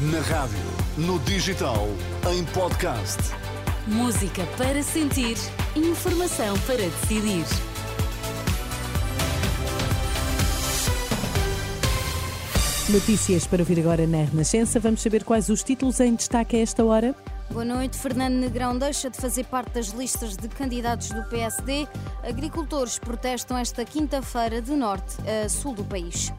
Na 0.00 0.20
rádio, 0.20 0.56
no 0.96 1.18
digital, 1.18 1.88
em 2.32 2.44
podcast. 2.44 3.18
Música 3.84 4.46
para 4.56 4.80
sentir, 4.80 5.36
informação 5.74 6.56
para 6.60 6.76
decidir. 6.76 7.44
Notícias 12.88 13.44
para 13.44 13.60
ouvir 13.60 13.80
agora 13.80 14.06
na 14.06 14.18
Renascença. 14.18 14.78
Vamos 14.78 15.02
saber 15.02 15.24
quais 15.24 15.48
os 15.48 15.64
títulos 15.64 15.98
em 15.98 16.14
destaque 16.14 16.54
a 16.54 16.60
esta 16.60 16.84
hora. 16.84 17.12
Boa 17.50 17.64
noite. 17.64 17.98
Fernando 17.98 18.34
Negrão 18.34 18.78
deixa 18.78 19.10
de 19.10 19.16
fazer 19.16 19.46
parte 19.46 19.72
das 19.72 19.88
listas 19.88 20.36
de 20.36 20.46
candidatos 20.46 21.08
do 21.08 21.24
PSD. 21.24 21.88
Agricultores 22.22 23.00
protestam 23.00 23.58
esta 23.58 23.84
quinta-feira 23.84 24.62
de 24.62 24.76
norte 24.76 25.16
a 25.28 25.48
sul 25.48 25.74
do 25.74 25.82
país. 25.82 26.32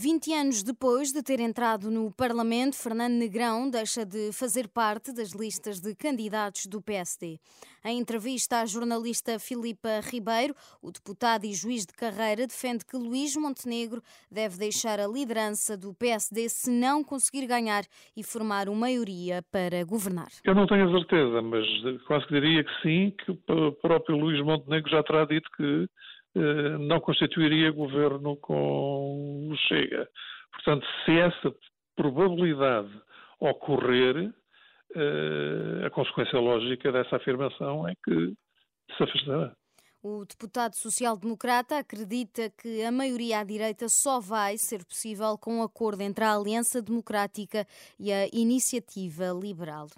20 0.00 0.32
anos 0.32 0.62
depois 0.62 1.12
de 1.12 1.24
ter 1.24 1.40
entrado 1.40 1.90
no 1.90 2.12
Parlamento, 2.12 2.76
Fernando 2.76 3.14
Negrão 3.14 3.68
deixa 3.68 4.06
de 4.06 4.30
fazer 4.32 4.68
parte 4.68 5.12
das 5.12 5.32
listas 5.32 5.80
de 5.80 5.92
candidatos 5.92 6.66
do 6.66 6.80
PSD. 6.80 7.40
Em 7.84 7.98
entrevista 7.98 8.60
à 8.60 8.64
jornalista 8.64 9.40
Filipa 9.40 9.98
Ribeiro, 10.08 10.54
o 10.80 10.92
deputado 10.92 11.46
e 11.46 11.52
juiz 11.52 11.84
de 11.84 11.92
carreira 11.94 12.46
defende 12.46 12.84
que 12.84 12.96
Luís 12.96 13.34
Montenegro 13.34 14.00
deve 14.30 14.56
deixar 14.56 15.00
a 15.00 15.08
liderança 15.08 15.76
do 15.76 15.92
PSD 15.92 16.48
se 16.48 16.70
não 16.70 17.02
conseguir 17.02 17.48
ganhar 17.48 17.82
e 18.16 18.22
formar 18.22 18.68
uma 18.68 18.78
maioria 18.78 19.42
para 19.50 19.84
governar. 19.84 20.28
Eu 20.44 20.54
não 20.54 20.68
tenho 20.68 20.88
a 20.88 20.92
certeza, 20.96 21.42
mas 21.42 21.66
quase 22.06 22.24
que 22.28 22.40
diria 22.40 22.62
que 22.62 22.82
sim, 22.82 23.12
que 23.18 23.32
o 23.32 23.72
próprio 23.72 24.16
Luís 24.16 24.40
Montenegro 24.44 24.88
já 24.88 25.02
terá 25.02 25.24
dito 25.24 25.50
que 25.56 25.88
não 26.34 27.00
constituiria 27.00 27.70
governo 27.70 28.36
com 28.36 29.48
o 29.50 29.56
Chega. 29.68 30.08
Portanto, 30.52 30.86
se 31.04 31.18
essa 31.18 31.54
probabilidade 31.96 32.90
ocorrer, 33.40 34.32
eh, 34.94 35.86
a 35.86 35.90
consequência 35.90 36.38
lógica 36.38 36.90
dessa 36.92 37.16
afirmação 37.16 37.86
é 37.88 37.94
que 38.04 38.34
se 38.96 39.02
afastará. 39.02 39.54
O 40.00 40.24
deputado 40.24 40.74
social-democrata 40.74 41.78
acredita 41.78 42.50
que 42.50 42.84
a 42.84 42.92
maioria 42.92 43.40
à 43.40 43.44
direita 43.44 43.88
só 43.88 44.20
vai 44.20 44.56
ser 44.56 44.84
possível 44.84 45.36
com 45.36 45.58
um 45.58 45.62
acordo 45.62 46.02
entre 46.02 46.24
a 46.24 46.34
Aliança 46.34 46.80
Democrática 46.80 47.66
e 47.98 48.12
a 48.12 48.28
Iniciativa 48.32 49.32
Liberal. 49.32 49.88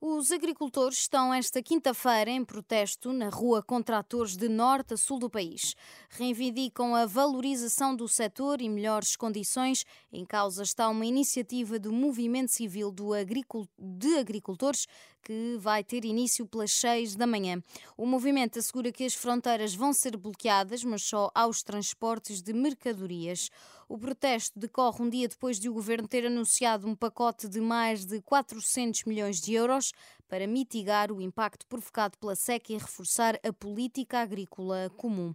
Os 0.00 0.30
agricultores 0.30 1.00
estão 1.00 1.34
esta 1.34 1.60
quinta-feira 1.60 2.30
em 2.30 2.44
protesto 2.44 3.12
na 3.12 3.28
rua 3.28 3.64
com 3.64 3.82
tratores 3.82 4.36
de 4.36 4.48
norte 4.48 4.94
a 4.94 4.96
sul 4.96 5.18
do 5.18 5.28
país. 5.28 5.74
Reivindicam 6.10 6.94
a 6.94 7.04
valorização 7.04 7.96
do 7.96 8.06
setor 8.06 8.60
e 8.60 8.68
melhores 8.68 9.16
condições. 9.16 9.84
Em 10.12 10.24
causa 10.24 10.62
está 10.62 10.88
uma 10.88 11.04
iniciativa 11.04 11.80
do 11.80 11.92
Movimento 11.92 12.52
Civil 12.52 12.94
de 13.76 14.14
Agricultores 14.16 14.86
que 15.28 15.58
vai 15.58 15.84
ter 15.84 16.06
início 16.06 16.46
pelas 16.46 16.72
6 16.72 17.14
da 17.14 17.26
manhã. 17.26 17.62
O 17.98 18.06
movimento 18.06 18.58
assegura 18.58 18.90
que 18.90 19.04
as 19.04 19.12
fronteiras 19.12 19.74
vão 19.74 19.92
ser 19.92 20.16
bloqueadas, 20.16 20.82
mas 20.82 21.02
só 21.02 21.30
aos 21.34 21.62
transportes 21.62 22.40
de 22.40 22.54
mercadorias. 22.54 23.50
O 23.86 23.98
protesto 23.98 24.58
decorre 24.58 25.04
um 25.04 25.10
dia 25.10 25.28
depois 25.28 25.60
de 25.60 25.68
o 25.68 25.74
governo 25.74 26.08
ter 26.08 26.24
anunciado 26.24 26.88
um 26.88 26.94
pacote 26.94 27.46
de 27.46 27.60
mais 27.60 28.06
de 28.06 28.22
400 28.22 29.04
milhões 29.04 29.38
de 29.38 29.52
euros 29.52 29.92
para 30.26 30.46
mitigar 30.46 31.12
o 31.12 31.20
impacto 31.20 31.66
provocado 31.66 32.16
pela 32.16 32.34
seca 32.34 32.72
e 32.72 32.78
reforçar 32.78 33.38
a 33.46 33.52
política 33.52 34.20
agrícola 34.20 34.90
comum. 34.96 35.34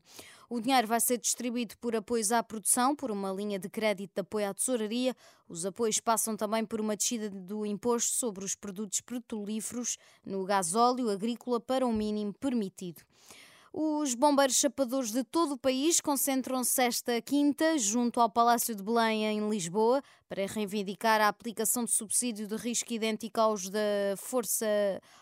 O 0.54 0.62
dinheiro 0.62 0.88
vai 0.88 1.00
ser 1.00 1.18
distribuído 1.18 1.76
por 1.80 1.96
apoios 1.96 2.32
à 2.32 2.44
produção, 2.44 2.96
por 2.96 3.10
uma 3.10 3.32
linha 3.32 3.58
de 3.58 3.68
crédito 3.68 4.14
de 4.14 4.22
apoio 4.22 4.48
à 4.48 4.54
tesouraria. 4.54 5.16
Os 5.50 5.66
apoios 5.66 6.00
passam 6.00 6.38
também 6.38 6.64
por 6.64 6.80
uma 6.80 6.96
descida 6.96 7.28
do 7.28 7.66
imposto 7.66 8.12
sobre 8.12 8.46
os 8.46 8.54
produtos 8.54 9.02
petrolíferos 9.02 9.98
no 10.24 10.46
gasóleo 10.46 11.10
agrícola 11.10 11.60
para 11.60 11.88
o 11.88 11.92
mínimo 11.92 12.32
permitido. 12.36 13.02
Os 13.76 14.14
bombeiros 14.14 14.58
chapadores 14.58 15.12
de 15.12 15.24
todo 15.24 15.54
o 15.54 15.58
país 15.58 16.00
concentram-se 16.00 16.80
esta 16.80 17.20
quinta 17.24 17.76
junto 17.80 18.22
ao 18.22 18.30
Palácio 18.30 18.76
de 18.76 18.84
Belém, 18.84 19.26
em 19.26 19.50
Lisboa, 19.50 20.00
para 20.30 20.46
reivindicar 20.46 21.20
a 21.20 21.28
aplicação 21.28 21.84
de 21.84 21.90
subsídio 21.90 22.46
de 22.46 22.56
risco 22.56 22.94
idêntico 22.94 23.42
aos 23.42 23.72
da 23.72 23.80
Força, 24.16 24.68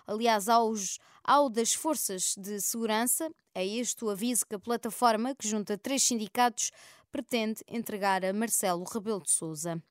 aliás, 0.06 0.50
aos, 0.50 1.00
ao 1.24 1.50
das 1.50 1.74
Forças 1.74 2.36
de 2.38 2.60
Segurança. 2.60 3.32
É 3.56 3.66
este 3.66 4.04
o 4.04 4.10
aviso 4.10 4.46
que 4.46 4.56
a 4.56 4.60
plataforma, 4.60 5.34
que 5.34 5.48
junta 5.48 5.78
três 5.78 6.04
sindicatos, 6.04 6.72
pretende 7.10 7.64
entregar 7.70 8.26
a 8.26 8.34
Marcelo 8.34 8.84
Rebelo 8.84 9.24
de 9.24 9.32
Souza 9.32 9.82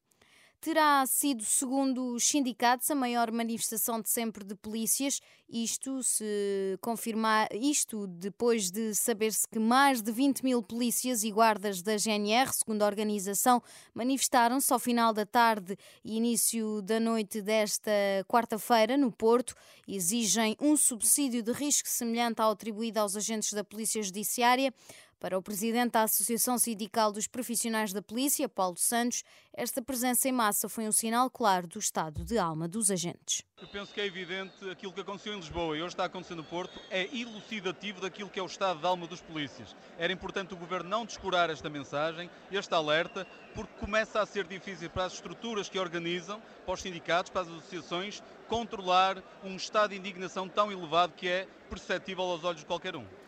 terá 0.61 1.05
sido, 1.07 1.43
segundo 1.43 2.15
os 2.15 2.25
sindicatos, 2.25 2.91
a 2.91 2.95
maior 2.95 3.31
manifestação 3.33 4.01
de 4.01 4.11
sempre 4.11 4.45
de 4.45 4.55
polícias. 4.55 5.21
Isto 5.49 6.03
se 6.03 6.79
confirmar, 6.81 7.49
isto 7.53 8.07
depois 8.07 8.71
de 8.71 8.95
saber-se 8.95 9.49
que 9.49 9.59
mais 9.59 10.03
de 10.03 10.13
20 10.13 10.45
mil 10.45 10.63
polícias 10.63 11.25
e 11.25 11.31
guardas 11.31 11.83
da 11.83 11.97
GNR, 11.97 12.53
segundo 12.53 12.83
a 12.83 12.87
organização, 12.87 13.63
manifestaram-se 13.95 14.73
ao 14.73 14.79
final 14.79 15.13
da 15.13 15.27
tarde 15.27 15.77
e 16.05 16.17
início 16.17 16.83
da 16.83 17.01
noite 17.01 17.41
desta 17.41 17.91
quarta-feira 18.29 18.97
no 18.97 19.11
Porto. 19.11 19.55
Exigem 19.89 20.57
um 20.61 20.77
subsídio 20.77 21.43
de 21.43 21.53
risco 21.53 21.89
semelhante 21.89 22.41
ao 22.41 22.53
atribuído 22.53 23.01
aos 23.01 23.17
agentes 23.17 23.53
da 23.53 23.65
Polícia 23.65 24.03
Judiciária. 24.03 24.73
Para 25.21 25.37
o 25.37 25.43
presidente 25.43 25.93
da 25.93 26.05
Associação 26.05 26.57
Sindical 26.57 27.13
dos 27.13 27.27
Profissionais 27.27 27.93
da 27.93 28.01
Polícia, 28.01 28.49
Paulo 28.49 28.79
Santos, 28.79 29.23
esta 29.53 29.83
presença 29.83 30.27
em 30.27 30.33
massa 30.33 30.67
foi 30.67 30.89
um 30.89 30.93
sinal 30.93 31.29
claro 31.29 31.67
do 31.67 31.79
estado 31.79 32.25
de 32.25 32.39
alma 32.39 32.67
dos 32.67 32.91
agentes. 32.91 33.43
Eu 33.61 33.69
penso 33.69 33.93
que 33.93 34.01
é 34.01 34.07
evidente 34.07 34.71
aquilo 34.71 34.95
que 34.95 35.03
aconteceu 35.03 35.35
em 35.35 35.37
Lisboa 35.37 35.77
e 35.77 35.83
hoje 35.83 35.93
está 35.93 36.07
acontecendo 36.07 36.39
no 36.39 36.45
Porto 36.45 36.81
é 36.89 37.05
elucidativo 37.15 38.01
daquilo 38.01 38.31
que 38.31 38.41
é 38.41 38.43
o 38.43 38.47
estado 38.47 38.81
de 38.81 38.87
alma 38.87 39.07
dos 39.07 39.21
polícias. 39.21 39.77
Era 39.99 40.11
importante 40.11 40.55
o 40.55 40.57
governo 40.57 40.89
não 40.89 41.05
descurar 41.05 41.51
esta 41.51 41.69
mensagem, 41.69 42.31
este 42.51 42.73
alerta, 42.73 43.27
porque 43.55 43.75
começa 43.79 44.23
a 44.23 44.25
ser 44.25 44.47
difícil 44.47 44.89
para 44.89 45.05
as 45.05 45.13
estruturas 45.13 45.69
que 45.69 45.79
organizam, 45.79 46.41
para 46.65 46.73
os 46.73 46.81
sindicatos, 46.81 47.31
para 47.31 47.43
as 47.43 47.49
associações, 47.49 48.23
controlar 48.49 49.23
um 49.45 49.55
estado 49.55 49.91
de 49.91 49.99
indignação 49.99 50.49
tão 50.49 50.73
elevado 50.73 51.13
que 51.13 51.29
é 51.29 51.47
perceptível 51.69 52.25
aos 52.25 52.43
olhos 52.43 52.61
de 52.61 52.67
qualquer 52.67 52.97
um. 52.97 53.20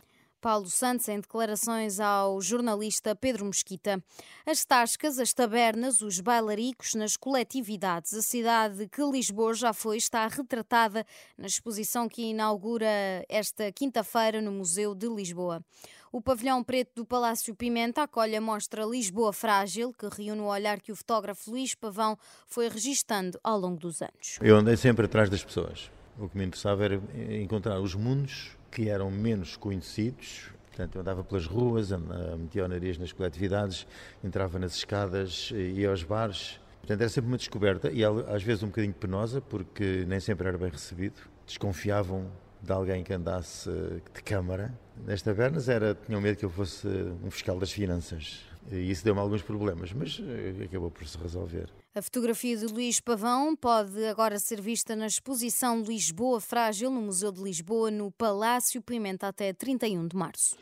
Paulo 0.42 0.69
Santos 0.69 1.08
em 1.08 1.20
declarações 1.20 2.00
ao 2.00 2.41
jornalista 2.41 3.14
Pedro 3.14 3.44
Mesquita. 3.44 4.03
As 4.44 4.64
tascas, 4.64 5.20
as 5.20 5.32
tabernas, 5.32 6.03
os 6.03 6.19
bailaricos 6.19 6.97
nas 6.97 7.16
coletividades. 7.16 8.12
A 8.12 8.20
cidade 8.20 8.88
que 8.88 9.00
Lisboa 9.04 9.54
já 9.54 9.72
foi 9.72 9.98
está 9.98 10.26
retratada 10.26 11.06
na 11.38 11.47
exposição 11.47 12.08
que 12.08 12.22
inaugura 12.22 12.88
esta 13.28 13.70
quinta-feira 13.70 14.42
no 14.42 14.50
Museu 14.50 14.97
de 14.97 15.06
Lisboa. 15.06 15.64
O 16.10 16.20
pavilhão 16.20 16.64
preto 16.64 16.97
do 16.97 17.06
Palácio 17.06 17.54
Pimenta 17.54 18.02
acolhe 18.02 18.34
a 18.34 18.41
mostra 18.41 18.84
Lisboa 18.84 19.32
Frágil, 19.32 19.92
que 19.92 20.08
reúne 20.08 20.41
o 20.41 20.47
olhar 20.47 20.81
que 20.81 20.91
o 20.91 20.97
fotógrafo 20.97 21.52
Luís 21.52 21.76
Pavão 21.76 22.19
foi 22.48 22.69
registando 22.69 23.38
ao 23.44 23.56
longo 23.56 23.78
dos 23.78 24.02
anos. 24.02 24.41
Eu 24.41 24.56
andei 24.56 24.76
sempre 24.76 25.06
atrás 25.06 25.31
das 25.31 25.44
pessoas. 25.44 25.88
O 26.19 26.28
que 26.28 26.36
me 26.36 26.44
interessava 26.44 26.84
era 26.84 27.00
encontrar 27.41 27.81
os 27.81 27.94
mundos 27.94 28.56
que 28.72 28.88
eram 28.88 29.10
menos 29.10 29.56
conhecidos. 29.56 30.50
Portanto, 30.69 30.97
eu 30.97 31.03
andava 31.03 31.22
pelas 31.22 31.47
ruas, 31.47 31.91
metia 32.38 32.65
o 32.65 32.69
nariz 32.69 32.99
nas 32.99 33.12
coletividades, 33.12 33.87
entrava 34.25 34.59
nas 34.59 34.75
escadas, 34.75 35.53
ia 35.53 35.91
aos 35.91 36.03
bares. 36.03 36.59
Portanto, 36.81 37.00
era 37.03 37.11
sempre 37.11 37.28
uma 37.28 37.37
descoberta 37.37 37.91
e 37.93 38.03
às 38.03 38.43
vezes 38.43 38.62
um 38.62 38.69
bocadinho 38.69 38.94
penosa, 38.94 39.41
porque 39.41 40.05
nem 40.09 40.19
sempre 40.19 40.49
era 40.49 40.56
bem 40.56 40.71
recebido. 40.71 41.21
Desconfiavam 41.47 42.27
de 42.62 42.72
alguém 42.72 43.05
que 43.05 43.12
andasse 43.12 43.71
de 43.71 44.22
câmara. 44.25 44.72
Nas 45.06 45.21
tabernas 45.21 45.69
era, 45.69 45.94
tinham 45.94 46.21
medo 46.21 46.38
que 46.38 46.44
eu 46.44 46.50
fosse 46.50 46.88
um 47.22 47.31
fiscal 47.31 47.58
das 47.58 47.70
finanças. 47.70 48.41
E 48.70 48.91
isso 48.91 49.05
deu-me 49.05 49.20
alguns 49.20 49.43
problemas, 49.43 49.93
mas 49.93 50.20
eh, 50.20 50.64
acabou 50.64 50.91
por 50.91 51.06
se 51.06 51.19
resolver. 51.19 51.69
A 51.94 52.00
fotografia 52.00 52.56
de 52.56 52.67
Luís 52.67 53.00
Pavão 53.00 53.55
pode 53.55 54.05
agora 54.06 54.38
ser 54.38 54.61
vista 54.61 54.97
na 54.97 55.06
exposição 55.06 55.82
Lisboa 55.82 56.41
Frágil 56.41 56.91
no 56.91 57.03
Museu 57.03 57.31
de 57.32 57.43
Lisboa, 57.43 57.91
no 57.91 58.11
Palácio 58.11 58.81
Pimenta, 58.81 59.29
até 59.29 59.53
31 59.53 60.09
de 60.09 60.17
março. 60.17 60.56